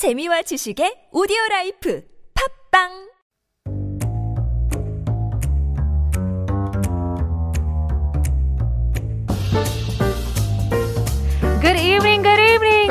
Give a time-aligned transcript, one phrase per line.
[0.00, 2.00] 재미와 지식의 오디오 라이프.
[2.32, 3.09] 팝빵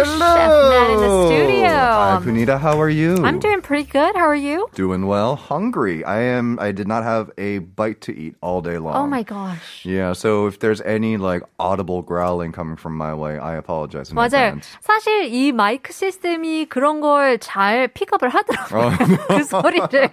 [0.06, 0.32] Hello.
[0.36, 1.70] Chef Nat in the studio.
[1.70, 2.60] Hi, Punita.
[2.60, 3.18] How are you?
[3.26, 4.16] I'm doing pretty good.
[4.16, 4.68] How are you?
[4.76, 5.36] doing well.
[5.36, 6.04] Hungry.
[6.06, 6.58] I am.
[6.62, 8.96] I did not have a bite to eat all day long.
[8.96, 9.84] Oh my gosh.
[9.86, 10.14] Yeah.
[10.14, 14.56] So if there's any like audible growling coming from my way, I apologize in 맞아요.
[14.56, 14.78] advance.
[14.82, 18.92] 사실 이 마이크 시스템이 그런 걸 잘 픽업을 하더라고요.
[19.28, 20.10] 그 소리를.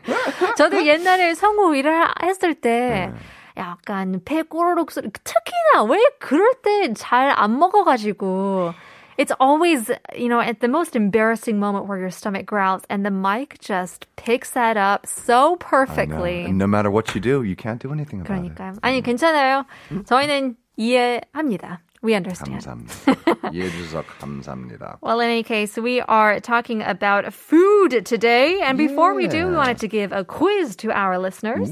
[0.57, 3.13] 저도 옛날에 성우 일을 했을 때
[3.57, 8.75] 약간 배 꼬르륵 소리 특히나 왜 그럴 때 잘 안 먹어가지고
[9.18, 13.12] It's always, you know, at the most embarrassing moment where your stomach growls and the
[13.12, 15.56] mic just picks that up so I know.
[15.58, 16.46] perfectly.
[16.46, 18.80] And no matter what you do, you can't do anything about 그러니까요.
[18.82, 19.66] 아니 괜찮아요.
[20.06, 21.82] 저희는 이해합니다.
[22.04, 22.26] We it.
[22.26, 22.66] understand.
[22.66, 23.52] 감사합니다.
[23.54, 24.98] 이해해 주셔서 감사합니다.
[25.04, 28.60] Well, in any case, we are talking about food today.
[28.64, 29.58] And before we do, we Yeah.
[29.58, 31.70] wanted to give a quiz to our listeners.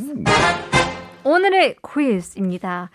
[1.23, 2.89] 오늘의 퀴즈입니다.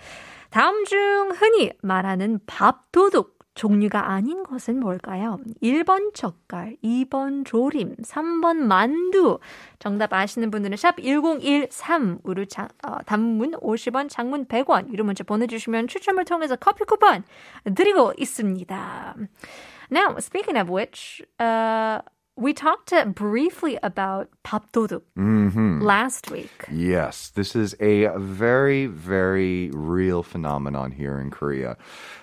[0.51, 5.38] 다음 중 흔히 말하는 밥도둑 종류가 아닌 것은 뭘까요?
[5.62, 9.40] 1번 젓갈, 2번 조림, 3번 만두.
[9.80, 16.24] 정답 아시는 분들은 샵 1013으로 자, 어, 단문 50원, 장문 100원 이런 문자 보내주시면 추첨을
[16.24, 17.24] 통해서 커피 쿠폰
[17.76, 19.16] 드리고 있습니다.
[19.92, 22.00] Now, speaking of which, uh,
[22.40, 25.82] We talked uh, briefly about papdoduk mm-hmm.
[25.82, 26.68] last week.
[26.72, 31.76] Yes, this is a very, very real phenomenon here in Korea.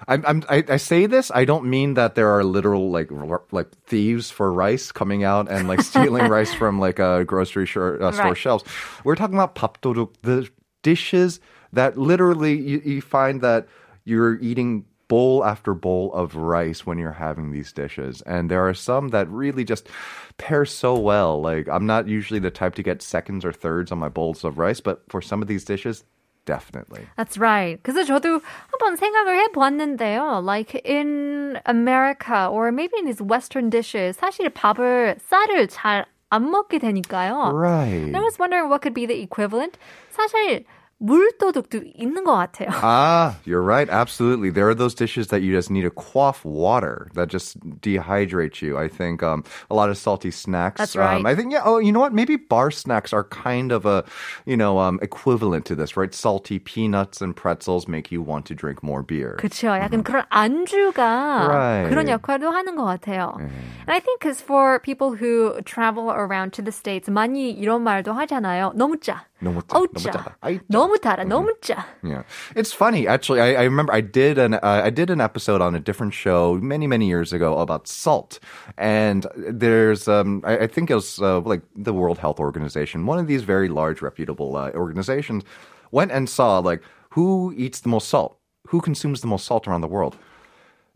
[0.09, 1.31] I'm, I'm, I, I say this.
[1.35, 5.51] I don't mean that there are literal like r- like thieves for rice coming out
[5.51, 8.37] and like stealing rice from like a grocery store, uh, store right.
[8.39, 8.65] shelves.
[9.05, 10.49] We're talking about papdoduk, the
[10.83, 11.41] dishes
[11.75, 13.69] that literally you, you find that
[14.07, 18.22] you're eating bowl after bowl of rice when you're having these dishes.
[18.24, 19.90] And there are some that really just
[20.38, 21.42] pair so well.
[21.42, 24.58] Like, I'm not usually the type to get seconds or thirds on my bowls of
[24.58, 26.06] rice, but for some of these dishes,
[26.46, 27.04] definitely.
[27.18, 27.84] That's right.
[27.84, 28.42] 그래서 저도
[28.72, 30.44] 한번 생각을 해보았는데요.
[30.44, 36.80] Like in America or maybe in these Western dishes, 사실 밥을 쌀을 잘 안 먹게
[36.80, 37.52] 되니까요.
[37.54, 38.08] Right.
[38.08, 39.78] And I was wondering what could be the equivalent.
[40.16, 40.64] 사실
[41.02, 42.70] 물도둑도 있는 것 같아요.
[42.84, 43.90] Ah, you're right.
[43.90, 44.52] Absolutely.
[44.52, 48.78] There are those dishes that you just need to quaff water that just dehydrate you.
[48.78, 50.78] I think um, a lot of salty snacks.
[50.78, 51.16] That's right.
[51.18, 52.14] Um, I think, yeah, oh, you know what?
[52.14, 54.04] Maybe bar snacks are kind of a,
[54.46, 56.14] you know, um, equivalent to this, right?
[56.14, 59.38] Salty peanuts and pretzels make you want to drink more beer.
[59.40, 59.74] 그렇죠.
[59.82, 61.90] 약간 그런 안주가 Right.
[61.90, 63.38] 그런 역할도 하는 것 같아요.
[63.40, 68.14] And I think because for people who travel around to the States, 많이 이런 말도
[68.14, 68.74] 하잖아요.
[68.76, 69.26] 너무 짜.
[69.42, 70.12] 너무 짜, 어우 너무 짜.
[70.12, 70.36] 짜다.
[70.42, 70.64] 아이, 짜.
[70.70, 71.24] 너무 달아.
[71.26, 71.86] 너무 짜.
[72.04, 72.24] Yeah,
[72.56, 73.42] it's funny actually.
[73.42, 76.60] I, I remember I did an uh, I did an episode on a different show
[76.62, 78.40] many many years ago about salt,
[78.78, 83.20] and there's um I, I think it was uh, like the World Health Organization, one
[83.20, 85.44] of these very large reputable uh, organizations,
[85.92, 89.82] went and saw like who eats the most salt, who consumes the most salt around
[89.82, 90.18] the world.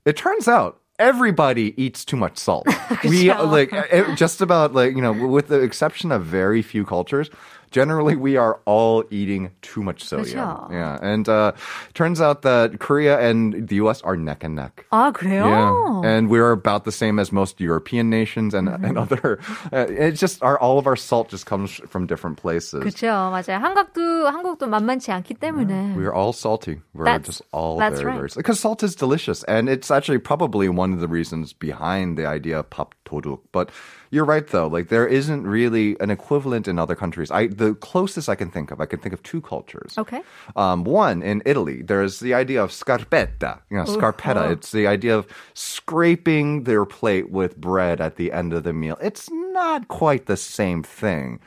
[0.06, 0.80] It turns out.
[0.98, 2.64] Everybody eats too much salt.
[3.04, 3.52] we 그쵸.
[3.52, 7.30] like eh, just about like you know, with the exception of very few cultures,
[7.72, 10.38] generally we are all eating too much sodium.
[10.40, 10.72] 그쵸.
[10.72, 11.52] Yeah, and uh,
[11.94, 14.02] turns out that Korea and the U.S.
[14.04, 14.86] are neck and neck.
[14.94, 15.44] 아, 그래요?
[15.46, 19.40] Yeah, and we're about the same as most European nations and and other.
[19.74, 22.82] Uh, it's just our all of our salt just comes from different places.
[22.84, 23.60] 그렇죠, 맞아요.
[23.60, 25.96] 한국도 한국도 만만치 않기 때문에.
[25.98, 26.80] We're all salty.
[26.94, 28.32] We're That's- just all that's very, right.
[28.32, 32.26] very because salt is delicious, and it's actually probably one of the reasons behind the
[32.26, 33.40] idea of pap toduk.
[33.52, 33.70] But
[34.11, 34.67] you're right, though.
[34.67, 37.31] Like there isn't really an equivalent in other countries.
[37.31, 39.97] I the closest I can think of, I can think of two cultures.
[39.97, 40.23] Okay.
[40.57, 43.61] Um, one in Italy, there's the idea of scarpetta.
[43.71, 44.51] You know, scarpetta.
[44.51, 48.99] It's the idea of scraping their plate with bread at the end of the meal.
[49.01, 51.39] It's not quite the same thing,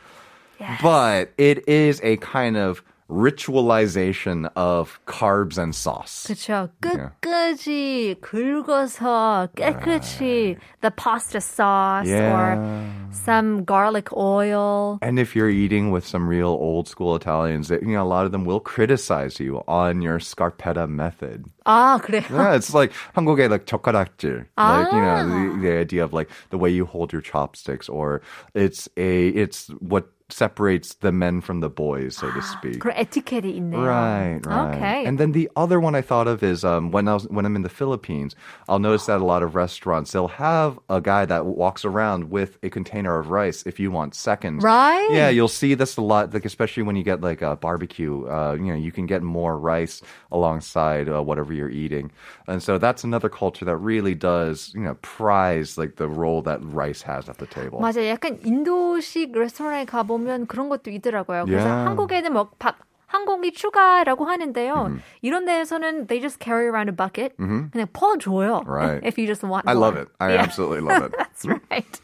[0.81, 2.81] but it is a kind of
[3.12, 6.27] ritualization of carbs and sauce.
[6.29, 6.69] 그렇죠.
[6.81, 13.09] 끝까지 긁어서 깨끗이 the pasta sauce or Yeah.
[13.11, 14.99] some garlic oil.
[15.00, 18.26] And if you're eating with some real old school Italians, that, you know, a lot
[18.26, 21.47] of them will criticize you on your scarpetta method.
[21.65, 22.25] 아, 그래요?
[22.31, 25.25] Yeah, it's like 한국의 like 젓가락질, like you know Ah.
[25.25, 28.20] the, the idea of like the way you hold your chopsticks, or
[28.55, 32.81] it's a it's what separates the men from the boys, so to speak.
[32.81, 33.81] 그런 에티켓이 있네요.
[33.81, 34.76] Right, right.
[34.76, 35.06] Okay.
[35.06, 37.56] And then the other one I thought of is um, when I was when I'm
[37.56, 38.37] in the Philippines,
[38.69, 42.59] I'll notice that a lot of restaurants they'll have a guy that walks around with
[42.62, 44.62] a container of rice if you want seconds.
[44.62, 45.09] Right.
[45.11, 48.29] Yeah, you'll see this a lot, like especially when you get like a barbecue.
[48.29, 52.12] Uh, you know, you can get more rice alongside uh, whatever you're eating,
[52.47, 56.61] and so that's another culture that really does you know prize like the role that
[56.62, 57.81] rice has at the table.
[57.81, 58.12] 맞아요.
[58.12, 61.44] 약간 인도식 레스토랑에 가보면 그런 것도 있더라고요.
[61.47, 61.88] 그래서 Yeah.
[61.88, 62.76] 한국에는 뭐 밥,
[63.09, 64.99] 한 공기 추가라고 하는데요.
[65.23, 67.32] 이런 데에서는 they just carry around a bucket.
[67.38, 68.61] 그냥 퍼줘요.
[68.69, 69.00] Right.
[69.03, 69.81] If you just want I more.
[69.81, 70.09] love it.
[70.20, 70.43] I Yeah.
[70.44, 71.17] absolutely love it.
[71.17, 72.00] That's right.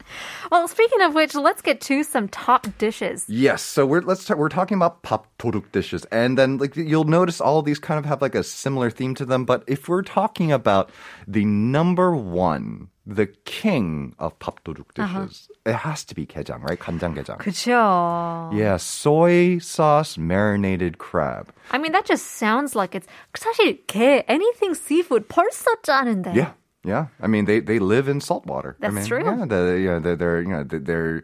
[0.51, 3.25] Well, speaking of which, let's get to some top dishes.
[3.29, 7.05] Yes, so we're let's ta- we're talking about pop toruk dishes, and then like you'll
[7.05, 9.45] notice all these kind of have like a similar theme to them.
[9.45, 10.89] But if we're talking about
[11.27, 16.79] the number one, the king of pop toruk dishes, it has to be gejang, right?
[16.79, 17.37] 간장 gejang.
[17.39, 18.53] 그쵸.
[18.53, 21.53] Yeah, soy sauce marinated crab.
[21.71, 23.07] I mean, that just sounds like it's
[23.37, 26.35] 사실 게 anything seafood 벌써 짜는데.
[26.35, 26.51] Yeah.
[26.85, 28.77] Yeah, I mean they, they live in salt water.
[28.79, 29.25] I That's mean, true.
[29.25, 31.23] Yeah, they're, yeah, they're, they're you know they're, they're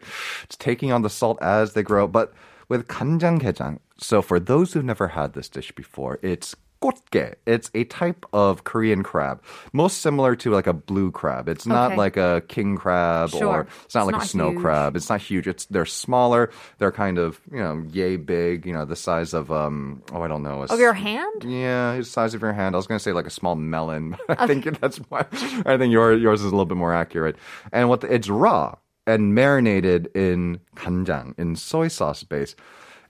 [0.58, 2.08] taking on the salt as they grow.
[2.08, 2.32] But
[2.68, 7.35] with 간장 게장, so for those who've never had this dish before, it's 꽃게.
[7.45, 9.41] It's a type of Korean crab,
[9.73, 11.47] most similar to like a blue crab.
[11.49, 11.97] It's not Okay.
[11.97, 13.47] like a king crab Sure.
[13.47, 14.61] or it's not It's like a snow huge.
[14.61, 14.95] crab.
[14.95, 15.47] It's not huge.
[15.47, 16.49] It's they're smaller.
[16.77, 18.65] They're kind of you know yay big.
[18.65, 21.43] You know the size of um oh I don't know Of your hand?
[21.43, 22.75] yeah, the size of your hand.
[22.75, 24.15] I was going to say like a small melon.
[24.27, 25.25] but I think that's why.
[25.65, 27.35] I think your, yours is a little bit more accurate.
[27.71, 28.75] And what the, it's raw
[29.05, 32.55] and marinated in kanjang, in soy sauce base.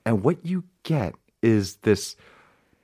[0.05, 2.15] And what you get is this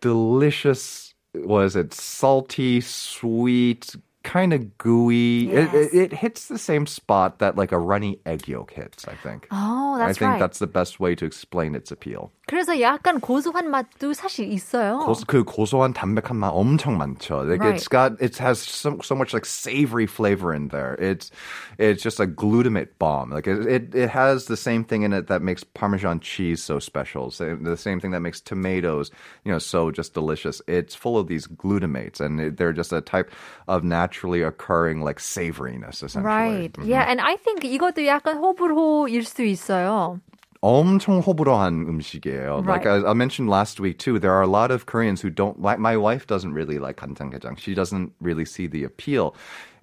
[0.03, 5.48] delicious, was it salty, sweet, kind of gooey.
[5.50, 5.74] It, Yes.
[5.74, 9.46] it, it hits the same spot that like a runny egg yolk hits, I think.
[9.50, 10.38] Oh, I that's think right.
[10.38, 12.30] that's the best way to explain its appeal.
[12.48, 15.00] 그래서 약간 고소한 맛도 사실 있어요.
[15.04, 17.46] 고소, 그 고소한 담백한 맛 엄청 많죠.
[17.46, 17.74] Like Right.
[17.76, 20.94] it's got it has so, so much like savory flavor in there.
[20.98, 21.30] It's
[21.78, 23.30] it's just a glutamate bomb.
[23.30, 26.78] Like it, it it has the same thing in it that makes Parmesan cheese so
[26.78, 27.30] special.
[27.30, 29.10] So the same thing that makes tomatoes,
[29.44, 30.62] you know, so just delicious.
[30.66, 33.30] It's full of these glutamates, and it, they're just a type
[33.68, 36.68] of naturally occurring like savoriness, essentially.
[36.68, 36.72] Right.
[36.72, 36.86] Mhm.
[36.86, 40.20] Yeah, and I think 이것도 약간 호불호일 수 있어요.
[40.60, 42.66] 엄청 호불호한 음식이에요.
[42.66, 43.04] Like Right.
[43.04, 45.78] I, I mentioned last week too, there are a lot of Koreans who don't like.
[45.78, 47.58] My wife doesn't really like 간장게장.
[47.58, 49.34] She doesn't really see the appeal.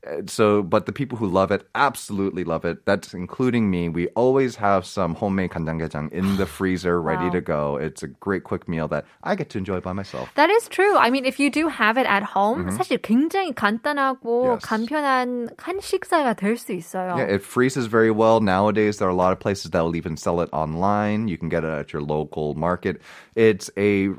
[0.05, 2.85] Uh, So, but the people who love it absolutely love it.
[2.85, 3.89] That's including me.
[3.89, 7.31] We always have some homemade 간장게장 in the freezer, ready Wow.
[7.31, 7.61] to go.
[7.81, 10.29] It's a great quick meal that I get to enjoy by myself.
[10.37, 10.93] That is true.
[10.95, 14.61] I mean, if you do have it at home, 사실 굉장히 간단하고 Yes.
[14.61, 17.17] 간편한 한 식사가 될 수 있어요.
[17.17, 18.39] Yeah, it freezes very well.
[18.41, 21.27] Nowadays, there are a lot of places that will even sell it online.
[21.27, 23.01] You can get it at your local market.
[23.33, 24.13] It's a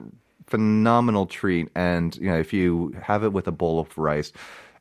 [0.51, 4.33] phenomenal treat, and you know if you have it with a bowl of rice.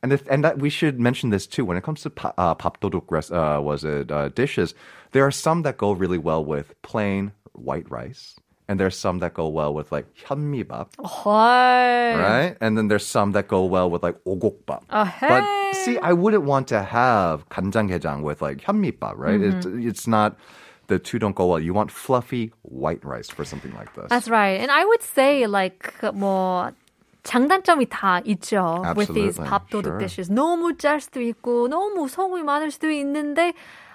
[0.03, 1.65] And if, and that we should mention this too.
[1.65, 4.75] When it comes to pa, uh, papdoduk, res- uh, was it uh, dishes?
[5.13, 8.35] There are some that go really well with plain white rice,
[8.67, 12.21] and there's some that go well with like 현미밥 헐.
[12.21, 12.55] right?
[12.61, 14.83] And then there's some that go well with like 오곡밥.
[14.91, 15.71] Oh, But hey.
[15.73, 19.41] see, I wouldn't want to have 간장게장 with like 현미밥, right?
[19.41, 19.87] It's, Mm-hmm.
[19.87, 20.35] it's not
[20.87, 21.59] the two don't go well.
[21.59, 24.05] You want fluffy white rice for something like this.
[24.09, 24.61] That's right.
[24.61, 26.73] And I would say like 뭐
[27.22, 28.82] 장단점이 다 있죠.
[28.96, 29.98] With these Absolutely, 밥도둑 sure.
[29.98, 30.30] dishes.
[30.30, 33.52] 너무 짤 수도 있고 너무 소금이 많을 수도 있는데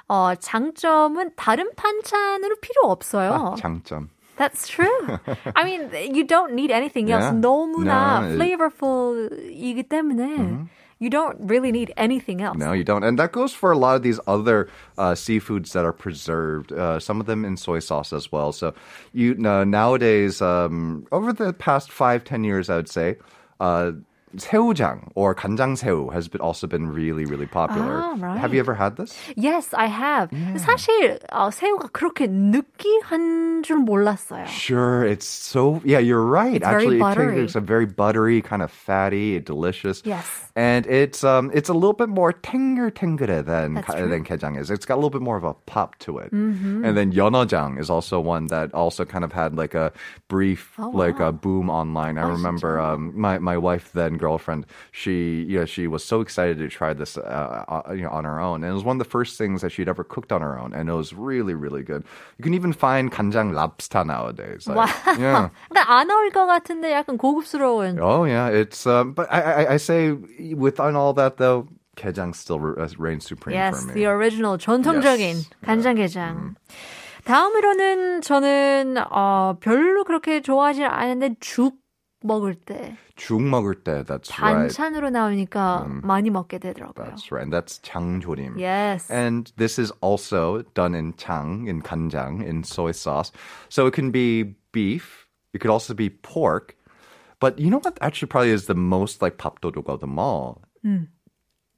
[0.08, 3.54] 어, 장점은 다른 반찬으로 필요 없어요.
[3.54, 4.10] 아, 장점.
[4.38, 5.18] That's true.
[5.56, 7.24] I mean, you don't need anything else.
[7.24, 7.40] Yeah.
[7.42, 10.68] 너무나 No, flavorful이기 때문에
[11.00, 12.58] you don't really need anything else.
[12.58, 13.04] No, you don't.
[13.04, 17.00] And that goes for a lot of these other uh, seafoods that are preserved, uh,
[17.00, 18.52] some of them in soy sauce as well.
[18.52, 18.74] So
[19.14, 23.18] you know, nowadays, um, over the past five, ten years, I would say,
[23.60, 23.92] uh,
[24.37, 27.99] 새우장 or 간장새우 has been, also been really, really popular.
[28.01, 28.39] Ah, right.
[28.39, 29.11] Have you ever had this?
[29.35, 30.31] Yes, I have.
[30.55, 34.47] 사실 어, 새우가 그렇게 느끼한 줄 몰랐어요.
[34.47, 36.55] Sure, it's so yeah, you're right.
[36.63, 37.35] It's very Actually, it buttery.
[37.43, 40.03] tastes- it's a very buttery, kind of fatty, delicious.
[40.05, 40.25] Yes.
[40.57, 44.09] and it's um it's a little bit more 탱글탱글해 than That's 가- true.
[44.11, 44.71] than 게장 is.
[44.71, 46.33] It's got a little bit more of a pop to it.
[46.33, 49.93] And then 연어장 is also one that also kind of had like a
[50.29, 51.29] brief Oh, like wow.
[51.29, 52.19] a boom online.
[52.19, 52.95] I Oh, remember 진짜?
[52.95, 56.95] um my my wife then girlfriend she you know she was so excited to try
[56.95, 59.37] this uh, uh, you know on her own and it was one of the first
[59.37, 62.03] things that she'd ever cooked on her own and it was really really good.
[62.39, 64.65] You can even find 간장 lobster nowadays.
[64.67, 65.19] Like, 와.
[65.19, 65.51] Yeah.
[65.69, 67.99] 그러니까 안 어울 것 같은데 약간 고급스러운.
[68.01, 70.13] Oh yeah, it's um, but I, I I say
[70.55, 73.95] within all that though, 게장 still re- uh, reigns supreme Yes, for me.
[73.95, 75.51] the original 전통적인 Yes.
[75.67, 76.55] 간장게장.
[77.25, 81.77] 다음으로는 저는 어 별로 그렇게 좋아하지 않는데 죽
[82.26, 82.98] 먹을 때.
[83.16, 84.68] 죽 먹을 때, that's right.
[84.68, 87.06] 반찬으로 나오니까 um, 많이 먹게 되더라고요.
[87.06, 87.44] That's right.
[87.44, 88.60] And that's 장조림.
[88.60, 89.10] Yes.
[89.10, 93.32] And this is also done in chang, in 간장, in soy sauce.
[93.70, 95.28] So it can be beef.
[95.54, 96.76] It could also be pork.
[97.40, 100.62] But you know what actually probably is the most like 밥도둑 of them all?
[100.86, 101.08] Mm.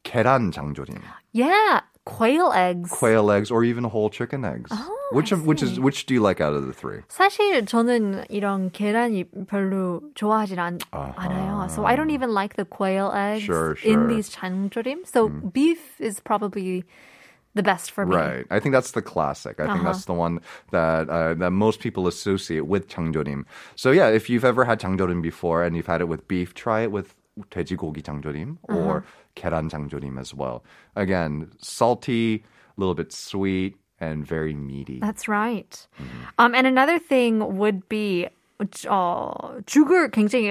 [0.03, 1.01] 계란 장조림.
[1.33, 2.90] Yeah, quail eggs.
[2.90, 4.70] Quail eggs or even whole chicken eggs.
[5.12, 7.02] which of- which is which do you like out of the three?
[7.08, 11.70] 사실 저는 이런 계란이 별로 좋아하진 않, 않아요.
[11.70, 14.08] So I don't even like the quail eggs Sure, in sure.
[14.08, 15.06] these 장조림.
[15.06, 16.84] So beef is probably
[17.54, 18.16] the best for me.
[18.16, 18.46] Right.
[18.50, 19.60] I think that's the classic.
[19.60, 20.40] I think that's the one
[20.72, 23.44] that uh, that most people associate with 장조림.
[23.76, 26.80] So yeah, if you've ever had 장조림 before and you've had it with beef, try
[26.80, 27.14] it with
[27.49, 29.03] 돼지고기 장조림 or
[29.35, 30.63] 계란 장조림 as well.
[30.95, 34.99] Again, salty, a little bit sweet, and very meaty.
[34.99, 35.87] That's right.
[36.37, 38.27] Um, and another thing would be
[38.89, 39.31] 어,
[39.65, 40.49] 죽을 굉장히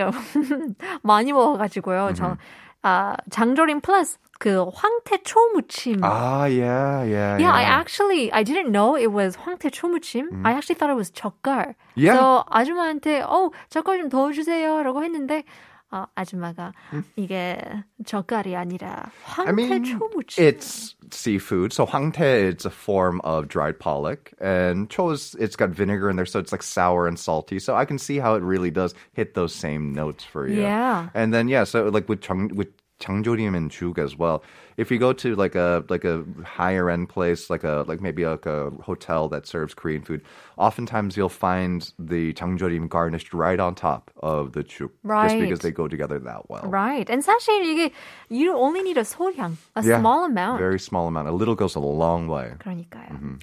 [1.03, 2.15] 많이 먹어가지고요.
[2.15, 2.37] 저
[2.83, 6.05] 아, 장조림 플러스 그 황태 초무침.
[6.05, 10.45] Ah, yeah, yeah, Yeah, I actually I didn't know it was 황태 초무침.
[10.45, 11.75] I actually thought it was 젓갈.
[11.97, 12.15] Yeah.
[12.15, 15.43] So 아줌마한테 어 젓갈 좀더 주세요라고 했는데
[15.92, 16.72] 어, 아줌마가
[17.18, 17.60] 이게
[18.06, 20.42] 젓갈이 아니라 황태 I mean, 초무침.
[20.42, 21.74] it's seafood.
[21.74, 26.16] So hwangtae, it's a form of dried pollock, and cho is it's got vinegar in
[26.16, 27.60] there, so it's like sour and salty.
[27.60, 30.62] So I can see how it really does hit those same notes for you.
[30.62, 31.10] Yeah.
[31.14, 32.70] And then yeah, so like with 장, with
[33.00, 34.44] 장조림 and jug as well.
[34.78, 38.26] If you go to like a like a higher end place, like a like maybe
[38.26, 40.22] like a hotel that serves Korean food,
[40.58, 45.40] oftentimes you'll find the 장조림 garnished right on top of the jug, just Right.
[45.42, 46.70] because they go together that well.
[46.70, 47.10] Right.
[47.10, 47.92] And 사실 이게
[48.30, 50.00] you only need a 소량, a Yeah.
[50.00, 50.60] small amount.
[50.60, 51.28] Very small amount.
[51.28, 52.54] A little goes a long way.
[52.62, 53.40] 그러니까요.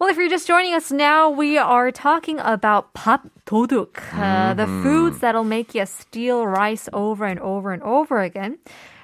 [0.00, 4.64] Well, if you're just joining us now, we are talking about 밥 도둑, uh, the
[4.82, 8.56] foods that'll make you steal rice over and over and over again.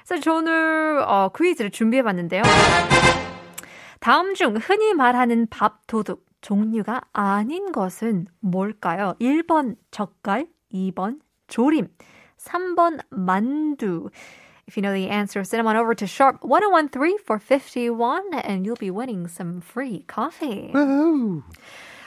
[0.07, 2.41] 그래서 저 오늘 어, 퀴즈를 준비해봤는데요.
[3.99, 9.13] 다음 중 흔히 말하는 밥 도둑 종류가 아닌 것은 뭘까요?
[9.21, 11.89] 1번 젓갈, 2번 조림,
[12.39, 14.09] 3번 만두.
[14.66, 18.64] If you know the answer, send them on over to sharp 1013 for 51 and
[18.64, 20.70] you'll be winning some free coffee.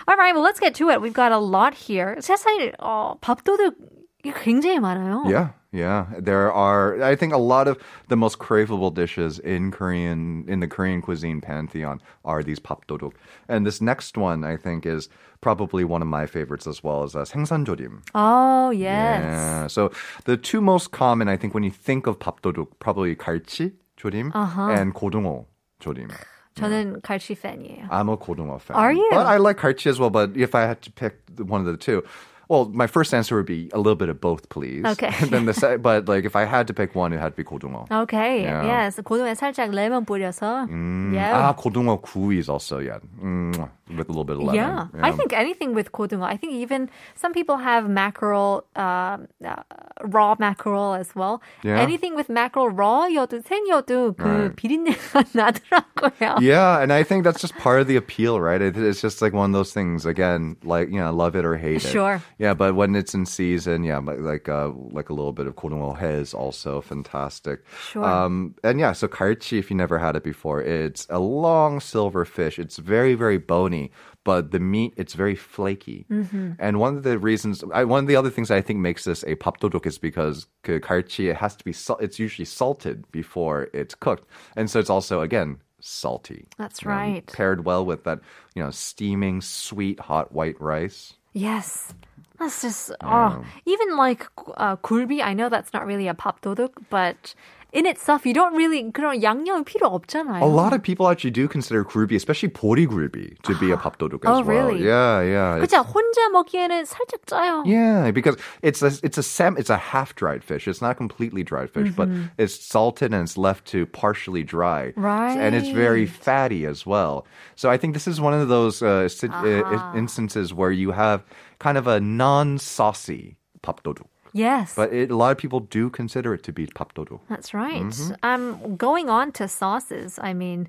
[0.08, 1.01] All right, well, let's get to it.
[1.01, 2.15] We've got a lot here.
[2.22, 3.75] 사실 어, 밥도둑
[4.24, 5.24] 굉장히 많아요.
[5.27, 6.06] Yeah, yeah.
[6.18, 7.77] There are, I think, a lot of
[8.08, 13.13] the most craveable dishes in Korean, in the Korean cuisine pantheon, are these papdodok.
[13.48, 15.10] And this next one, I think, is
[15.42, 18.01] probably one of my favorites as well as uh, 생선조림.
[18.15, 19.22] Oh, yes.
[19.24, 19.68] Yeah.
[19.68, 19.92] So
[20.25, 24.70] the two most common, I think, when you think of papdodok, probably 갈치 조림 Uh-huh.
[24.72, 25.46] and 고등어
[25.82, 26.10] 조림.
[26.56, 27.89] 저는 갈치 팬이에요.
[27.92, 28.77] I'm a 고등어 fan.
[28.77, 29.06] Are you?
[29.12, 30.10] But I like 갈치 as well.
[30.10, 32.01] But if I had to pick one of the two,
[32.50, 34.86] well, my first answer would be a little bit of both, please.
[34.86, 35.10] Okay.
[35.22, 37.38] And then the se- but like if I had to pick one, it had to
[37.38, 37.89] be 고등어.
[38.06, 38.63] Okay, Yeah.
[38.86, 39.00] yes.
[39.01, 40.70] 고등어에 살짝 레몬 뿌려서.
[40.70, 41.34] Mm, Yeah.
[41.50, 43.50] Ah, 고등어 구이 is also yeah, mm,
[43.98, 44.62] with a little bit of lemon.
[44.62, 44.86] Yeah.
[45.01, 46.22] I think anything with 고등어.
[46.22, 49.65] I think even some people have mackerel, um, uh,
[50.06, 51.42] raw mackerel as well.
[51.63, 51.82] Yeah.
[51.82, 54.56] Anything with mackerel raw여도 생여도 그 Right.
[54.56, 56.42] 비린내가 나더라고요.
[56.42, 58.62] Yeah, and I think that's just part of the appeal, right?
[58.62, 60.06] It, it's just like one of those things.
[60.06, 61.89] Again, like you know, love it or hate it.
[61.89, 62.22] Sure.
[62.40, 65.94] Yeah, but when it's in season, yeah, like uh, like a little bit of Cornwall
[65.97, 67.66] is also fantastic.
[67.90, 68.02] Sure.
[68.02, 72.25] Um, and yeah, so karchi, if you never had it before, it's a long silver
[72.25, 72.59] fish.
[72.59, 73.90] It's very very bony,
[74.25, 76.06] but the meat it's very flaky.
[76.11, 76.52] Mm-hmm.
[76.59, 79.23] And one of the reasons, I, one of the other things I think makes this
[79.25, 84.26] a papdodok is because karchi it has to be it's usually salted before it's cooked,
[84.56, 86.47] and so it's also again salty.
[86.56, 87.26] That's right.
[87.26, 88.20] Paired well with that,
[88.54, 91.12] you know, steaming sweet hot white rice.
[91.32, 91.94] Yes.
[92.40, 95.20] That's just oh, um, even like uh, kulbi.
[95.20, 97.35] Uh, I know that's not really a pop doduk, but
[97.74, 100.42] in itself, you don't really, 그런 양념이 필요 없잖아요.
[100.42, 104.32] A lot of people actually do consider 굴비, especially 보리굴비, to be a papdoduk as
[104.32, 104.72] Oh, well.
[104.72, 104.80] really?
[104.86, 105.58] Yeah, yeah.
[105.60, 105.84] It's- 그죠?
[105.84, 107.63] 혼자 먹기에는 살짝 짜요.
[107.68, 110.70] Yeah, because it's a it's a sem it's a half dried fish.
[110.70, 114.94] It's not completely dried fish, but it's salted and it's left to partially dry.
[114.96, 116.15] And it's very Right.
[116.15, 117.27] fatty as well.
[117.60, 121.25] So I think this is one of those uh, si- uh, instances where you have
[121.60, 124.08] kind of a non-saucy papdoduk.
[124.34, 124.74] Yes.
[124.75, 127.22] But it, a lot of people do consider it to be papdoduk.
[127.30, 127.82] That's right.
[127.82, 128.13] Mm-hmm.
[128.22, 130.68] Um, going on to sauces, I mean,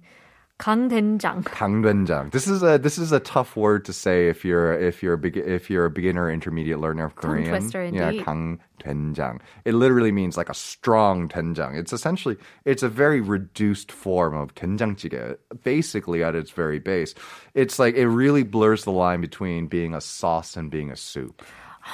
[0.58, 1.42] 강된장.
[1.44, 2.30] 강된장.
[2.30, 5.18] This is a this is a tough word to say if you're if you're a
[5.18, 7.50] begi- if you're a beginner intermediate learner of Tongue Korean.
[7.50, 8.24] twister, yeah, indeed.
[8.24, 9.40] 강된장.
[9.64, 11.76] It literally means like a strong 된장.
[11.76, 15.36] It's essentially it's a very reduced form of 된장찌개.
[15.62, 17.14] Basically, at its very base,
[17.54, 21.42] it's like it really blurs the line between being a sauce and being a soup.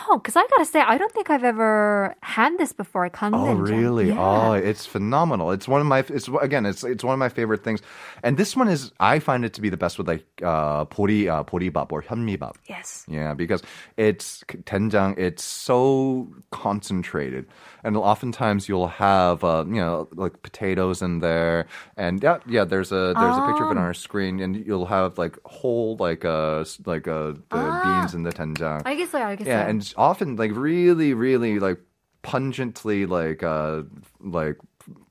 [0.09, 3.11] Oh, because I gotta say, I don't think I've ever had this before.
[3.11, 3.35] 강된장.
[3.35, 4.09] Oh, really?
[4.09, 4.17] Yeah.
[4.19, 5.51] Oh, it's phenomenal.
[5.51, 5.99] It's one of my.
[5.99, 6.65] It's again.
[6.65, 7.83] It's it's one of my favorite things,
[8.25, 8.91] and this one is.
[9.01, 12.55] I find it to be the best with like uh, 보리 uh, 보리밥 or 현미밥.
[12.71, 13.05] yes.
[13.07, 13.61] Yeah, because
[13.99, 15.13] it's 된장.
[15.19, 17.45] It's so concentrated,
[17.85, 21.67] and oftentimes you'll have uh, you know like potatoes in there,
[21.99, 22.65] and yeah, yeah.
[22.65, 25.97] There's a there's a picture of it on our screen, and you'll have like whole
[26.01, 28.81] like uh s- like uh the beans in the 된장.
[28.89, 29.47] 알겠어요, 알겠어요.
[29.47, 31.79] Yeah, and it's often like really, really like
[32.23, 33.83] pungently like uh
[34.21, 34.57] like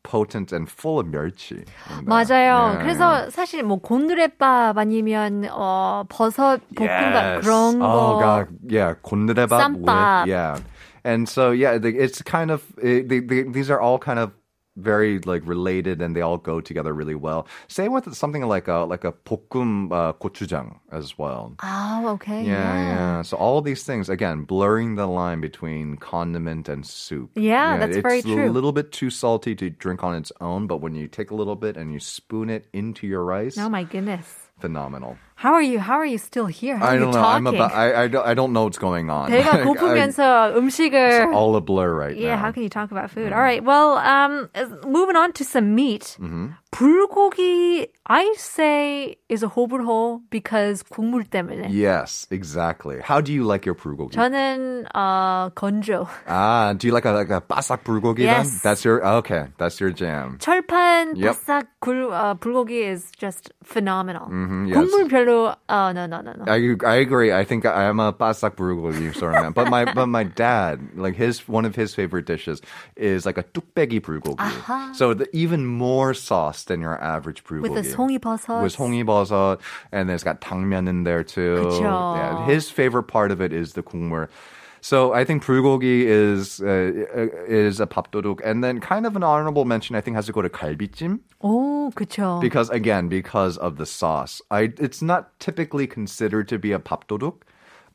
[0.04, 1.52] potent and full of 멸치.
[1.52, 2.02] in there.
[2.06, 2.74] 맞아요.
[2.74, 3.30] Yeah, 그래서 yeah.
[3.30, 7.46] 사실 뭐 곤드레밥 아니면 어 버섯 볶음밥 Yes.
[7.46, 7.86] 그런 거.
[7.86, 10.22] Oh god, yeah, 곤드레밥 쌈밥.
[10.26, 10.58] with yeah,
[11.04, 14.32] and so yeah, the- it's kind of it, they, they, these are all kind of
[14.77, 17.47] very like related and they all go together really well.
[17.69, 21.55] Same with something like a like a 볶음 uh, gochujang as well.
[21.63, 22.45] Oh, okay.
[22.45, 23.23] Yeah, yeah.
[23.23, 27.31] So all these things again blurring the line between condiment and soup.
[27.35, 28.39] Yeah, that's very true.
[28.45, 31.31] it's a little bit too salty to drink on its own, but when you take
[31.31, 34.29] a little bit and you spoon it into your rice, Oh my goodness.
[34.61, 35.17] phenomenal.
[35.42, 35.80] How are you?
[35.80, 36.78] How are you still here?
[36.78, 37.26] How are I you don't know.
[37.26, 37.58] I'm talking?
[37.58, 37.74] about.
[37.74, 38.26] I, I don't.
[38.28, 39.32] I don't know what's going on.
[39.32, 42.42] 배가 Like, I- 고프면서 음식을 it's all a blur right Yeah, now.
[42.46, 43.34] how can you talk about food?
[43.34, 44.50] All right, well, um,
[44.86, 46.16] moving on to some meat.
[46.22, 46.54] Mm-hmm.
[46.72, 51.68] 불고기, I say, is a 호불호 because 국물 때문에.
[51.72, 53.00] Yes, exactly.
[53.04, 54.14] How do you like your bulgogi?
[54.14, 56.08] 저는 어, 건조.
[56.28, 58.46] Ah, do you like a like a basak bulgogi then?
[58.46, 58.62] Yes.
[58.62, 59.48] That's your okay.
[59.58, 60.38] That's your jam.
[60.40, 61.34] 철판 Yep.
[61.36, 64.28] 바싹 굴, 어, 불고기 is just phenomenal.
[64.30, 64.78] Mhm, yes.
[64.78, 66.46] 국물 별 로, uh, no, no, no, no.
[66.48, 67.32] I I agree.
[67.34, 69.52] I think I am a basak bulgogi sort of man.
[69.52, 72.62] But my but my dad, like his one of his favorite dishes
[72.96, 74.96] is like a 뚝배기 bulgogi.
[74.96, 77.62] So the, even more sauce than your average bulgogi.
[77.62, 78.64] With the 송이버섯.
[78.64, 79.60] with 송이버섯,
[79.92, 81.56] and it's got 당면 in there too.
[81.58, 82.16] 그쵸.
[82.16, 84.28] Yeah, his favorite part of it is the 국물.
[84.87, 89.25] So I think bulgogi is uh, uh, is a papdoduk, and then kind of an
[89.25, 91.19] honorable mention I think has to go to 갈비찜.
[91.41, 92.41] Oh, 그렇죠.
[92.41, 97.43] Because again, because of the sauce, I, it's not typically considered to be a papdoduk.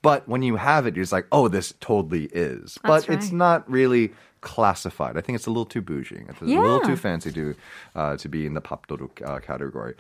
[0.02, 2.78] But when you have it, you're just like, oh, this totally is.
[2.84, 3.18] That's but right.
[3.18, 5.16] it's not really classified.
[5.16, 6.26] I think it's a little too bougie.
[6.28, 6.60] It's yeah.
[6.60, 7.56] a little too fancy to
[7.96, 9.96] uh, to be in the papdoduk uh, category.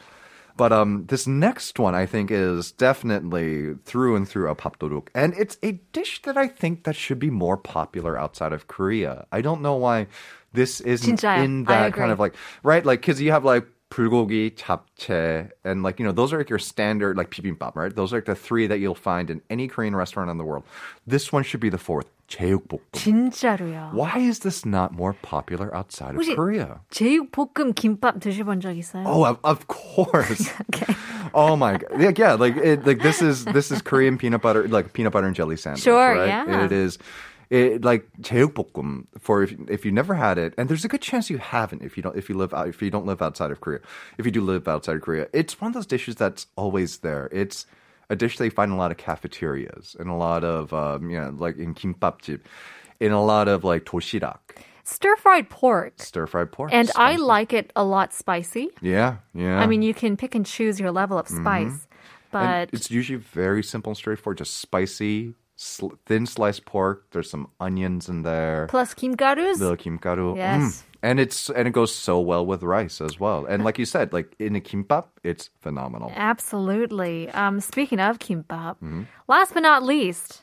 [0.57, 5.35] But um, this next one I think is definitely through and through a papdoduk, and
[5.37, 9.27] it's a dish that I think that should be more popular outside of Korea.
[9.31, 10.07] I don't know why
[10.55, 11.45] this isn't 진짜요.
[11.45, 12.13] in I that kind agree.
[12.13, 16.33] of like right, like because you have like bulgogi, japchae, and like you know those
[16.33, 17.95] are like your standard like bibimbap, right?
[17.95, 20.65] Those are like the three that you'll find in any Korean restaurant in the world.
[21.07, 22.81] This one should be the fourth, 제육볶음.
[22.93, 23.91] 진짜로요.
[23.95, 26.81] Why is this not more popular outside of 혹시- Korea?
[26.91, 29.05] 제육볶음 김밥 드셔본 적 있어요?
[29.07, 30.51] Oh, of, of course.
[30.75, 30.95] Okay.
[31.35, 31.91] Oh my god!
[32.01, 35.27] Yeah, yeah, like it, like this is this is Korean peanut butter, like peanut butter
[35.27, 35.83] and jelly sandwich.
[35.83, 36.27] Sure, right?
[36.29, 36.65] yeah.
[36.65, 36.99] It is.
[37.49, 41.31] It, like 제육볶음 for if if you never had it, and there's a good chance
[41.31, 43.61] you haven't if you don't if you live out if you don't live outside of
[43.61, 43.79] Korea.
[44.19, 47.29] If you do live outside of Korea, it's one of those dishes that's always there.
[47.31, 47.67] It's
[48.12, 51.20] a dish they find in a lot of cafeterias and a lot of um, you
[51.20, 52.42] know like in kimbapjip,
[53.00, 54.38] in a lot of like toshirak.
[54.84, 55.94] Stir fried pork.
[56.02, 56.72] Stir fried pork.
[56.74, 57.14] And spicy.
[57.14, 58.70] I like it a lot spicy.
[58.82, 59.60] Yeah, yeah.
[59.60, 61.42] I mean, you can pick and choose your level of mm-hmm.
[61.42, 62.32] spice, mm-hmm.
[62.32, 64.40] but and it's usually very simple and straightforward.
[64.40, 67.08] Just spicy, sl- thin sliced pork.
[67.12, 68.68] There's some onions in there.
[68.70, 69.60] Plus kimgarus.
[69.60, 70.34] Little kimgaru.
[70.34, 70.38] Mm.
[70.38, 70.62] Yes.
[70.62, 70.84] Mm.
[71.04, 73.46] And it's and it goes so well with rice as well.
[73.46, 76.12] And like you said, like in a kimbap, it's phenomenal.
[76.16, 77.30] Absolutely.
[77.30, 79.04] Um, speaking of kimbap, Mm-hmm.
[79.28, 80.42] last but not least,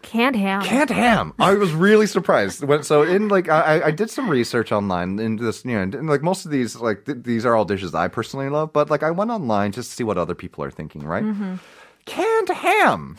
[0.00, 0.62] canned ham.
[0.62, 1.34] Canned ham.
[1.38, 2.64] I was really surprised.
[2.64, 6.08] When, so in like I, I did some research online into this, you know, and
[6.08, 9.02] like most of these like th- these are all dishes I personally love, but like
[9.02, 11.02] I went online just to see what other people are thinking.
[11.04, 11.22] Right?
[11.24, 11.56] Mm-hmm.
[12.06, 13.16] Canned ham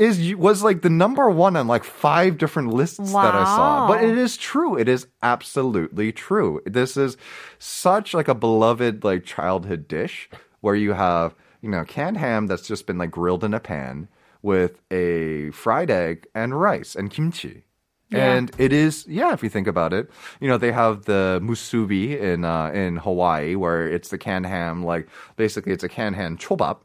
[0.00, 3.86] is was like the number one on like five different lists that I saw.
[3.86, 4.76] But it is true.
[4.76, 6.60] It is absolutely true.
[6.64, 7.16] This is
[7.58, 12.66] such like a beloved like childhood dish where you have you know canned ham that's
[12.66, 14.08] just been like grilled in a pan
[14.42, 17.64] with a fried egg and rice and kimchi.
[18.10, 18.32] Yeah.
[18.32, 19.32] And it is, yeah.
[19.32, 20.10] If you think about it,
[20.40, 24.82] you know they have the musubi in uh, in Hawaii, where it's the canned ham.
[24.82, 26.78] Like basically, it's a canned ham chobap.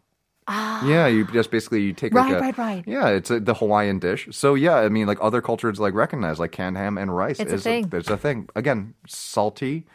[0.47, 2.33] Yeah, you just basically you take like Ah.
[2.33, 2.83] Right, a, right, right.
[2.85, 4.27] Yeah, it's a, the Hawaiian dish.
[4.31, 7.51] So yeah, I mean like other cultures like recognize like canned ham and rice It's
[7.51, 7.89] a is thing.
[7.91, 8.47] it's a thing.
[8.55, 9.85] Again, salty,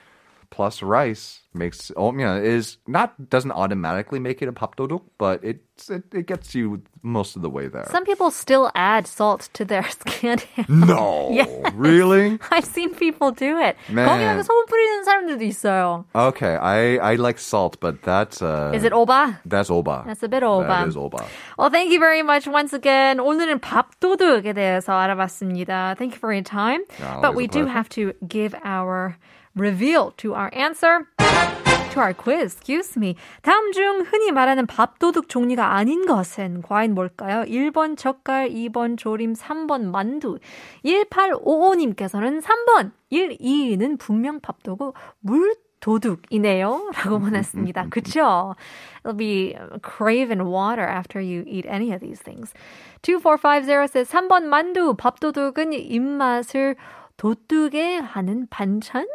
[0.51, 5.43] plus rice makes oh you know is not doesn't automatically make it a papdoduk, but
[5.43, 7.83] it, it it gets you most of the way there.
[7.91, 10.45] Some people still add salt to their scandal.
[10.69, 11.49] no, Yes.
[11.75, 12.39] really?
[12.51, 13.75] I've seen people do it.
[13.89, 14.07] Man.
[14.07, 16.05] 거기다가 소금 뿌리는 사람들도 있어요.
[16.15, 19.39] Okay, I I like salt, but that's uh Is it 오바?
[19.45, 20.03] that's oba.
[20.07, 20.67] That's a bit oba.
[20.67, 21.25] That is oba.
[21.57, 23.19] Well, thank you very much once again.
[23.19, 25.95] 오늘은 밥도둑에 대해서 알아봤습니다.
[25.97, 26.81] Thank you for your time.
[26.99, 27.73] Yeah, but always we a do pleasure.
[27.75, 29.17] have to give our
[29.56, 31.06] reveal to our answer.
[31.94, 33.16] To our quiz, excuse me.
[33.42, 37.42] 다음 중 흔히 말하는 밥도둑 종류가 아닌 것은 과연 뭘까요?
[37.48, 40.38] 1번 젓갈, 2번 조림, 3번 만두.
[40.84, 46.90] 1855님께서는 3번, 1, 2는 분명 밥도둑, 물 도둑이네요.
[46.94, 47.86] 라고 보냈습니다.
[47.90, 48.54] 그쵸?
[49.02, 52.52] It'll be craving water after you eat any of these things.
[53.02, 54.94] 2450 says 3번 만두.
[54.94, 56.76] 밥도둑은 입맛을
[57.20, 59.06] 돋두게 하는 반찬?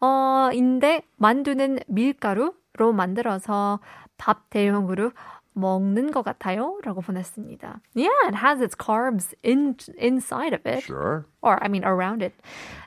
[0.00, 3.78] 어, 인데 만두는 밀가루로 만들어서
[4.16, 5.12] 밥 대용으로
[5.52, 6.78] 먹는 것 같아요.
[6.82, 7.80] 라고 보냈습니다.
[7.94, 10.82] Yeah, it has its carbs in, inside of it.
[10.82, 11.26] Sure.
[11.42, 12.32] Or, I mean, around it.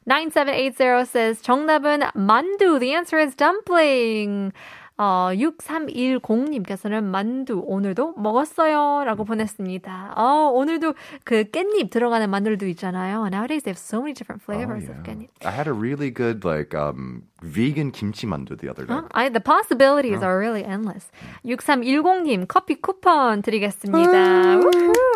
[0.07, 2.79] 9780 says, 정답은 만두.
[2.79, 4.51] The answer is dumpling.
[4.97, 9.03] 어, 6310님께서는 만두 오늘도 먹었어요.
[9.05, 10.13] 라고 보냈습니다.
[10.15, 13.27] 어, 오늘도 그 깻잎 들어가는 만두도 있잖아요.
[13.27, 15.27] Nowadays they have so many different flavors of 깻잎.
[15.43, 18.95] I had a really good like um vegan kimchi mandu the other day.
[18.95, 19.07] 어?
[19.11, 21.11] I, the possibilities are really endless.
[21.45, 24.61] 6310님 커피 쿠폰 드리겠습니다.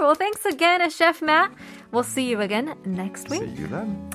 [0.01, 1.51] Well, thanks again, Chef Matt.
[1.91, 3.43] We'll see you again next week.
[3.43, 4.09] See you then.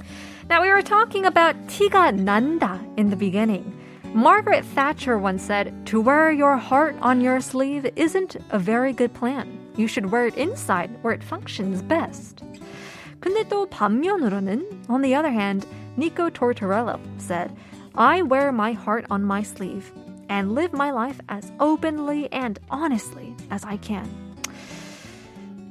[0.49, 3.65] Now, we were talking about tiga nanda in the beginning.
[4.15, 9.13] Margaret Thatcher once said, To wear your heart on your sleeve isn't a very good
[9.13, 9.59] plan.
[9.75, 12.45] You should wear it inside where it functions best.
[13.19, 17.51] 근데 또 반면으로는, on the other hand, Nico Tortorella said,
[17.97, 19.91] I wear my heart on my sleeve
[20.29, 24.07] and live my life as openly and honestly as I can.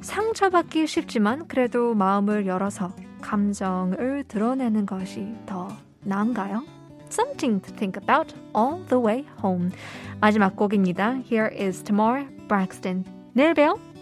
[0.02, 5.70] 상처받기 쉽지만 그래도 마음을 열어서 감정을 드러내는 것이 더
[6.02, 6.73] 나은가요?
[7.14, 9.72] something to think about all the way home.
[10.20, 11.22] 마지막 곡입니다.
[11.24, 13.06] Here is Tamar Braxton.
[13.34, 13.93] 내일 봬요.